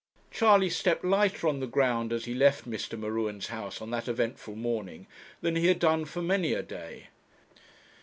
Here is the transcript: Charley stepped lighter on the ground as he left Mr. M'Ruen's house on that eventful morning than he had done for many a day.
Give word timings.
Charley 0.31 0.71
stepped 0.71 1.05
lighter 1.05 1.47
on 1.47 1.59
the 1.59 1.67
ground 1.67 2.11
as 2.11 2.25
he 2.25 2.33
left 2.33 2.67
Mr. 2.67 2.97
M'Ruen's 2.97 3.49
house 3.49 3.83
on 3.83 3.91
that 3.91 4.07
eventful 4.07 4.55
morning 4.55 5.05
than 5.41 5.55
he 5.55 5.67
had 5.67 5.77
done 5.77 6.05
for 6.05 6.23
many 6.23 6.53
a 6.53 6.63
day. 6.63 7.09